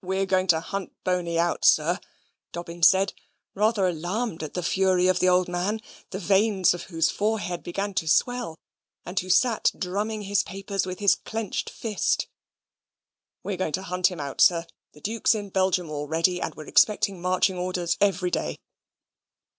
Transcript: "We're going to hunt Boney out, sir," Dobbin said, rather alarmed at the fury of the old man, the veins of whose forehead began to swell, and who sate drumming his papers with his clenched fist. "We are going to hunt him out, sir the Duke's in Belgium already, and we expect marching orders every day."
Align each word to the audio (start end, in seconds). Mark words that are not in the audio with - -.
"We're 0.00 0.24
going 0.24 0.46
to 0.46 0.60
hunt 0.60 0.94
Boney 1.04 1.38
out, 1.38 1.66
sir," 1.66 1.98
Dobbin 2.52 2.82
said, 2.82 3.12
rather 3.54 3.86
alarmed 3.86 4.42
at 4.42 4.54
the 4.54 4.62
fury 4.62 5.08
of 5.08 5.18
the 5.20 5.28
old 5.28 5.46
man, 5.46 5.80
the 6.08 6.18
veins 6.18 6.72
of 6.72 6.84
whose 6.84 7.10
forehead 7.10 7.62
began 7.62 7.92
to 7.96 8.08
swell, 8.08 8.56
and 9.04 9.20
who 9.20 9.28
sate 9.28 9.70
drumming 9.78 10.22
his 10.22 10.42
papers 10.42 10.86
with 10.86 11.00
his 11.00 11.14
clenched 11.14 11.68
fist. 11.68 12.28
"We 13.42 13.52
are 13.52 13.56
going 13.58 13.72
to 13.72 13.82
hunt 13.82 14.06
him 14.06 14.20
out, 14.20 14.40
sir 14.40 14.64
the 14.94 15.02
Duke's 15.02 15.34
in 15.34 15.50
Belgium 15.50 15.90
already, 15.90 16.40
and 16.40 16.54
we 16.54 16.66
expect 16.66 17.10
marching 17.10 17.58
orders 17.58 17.98
every 18.00 18.30
day." 18.30 18.56